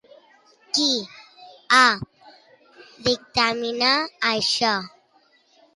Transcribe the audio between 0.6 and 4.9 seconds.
Qui ha dictaminat això?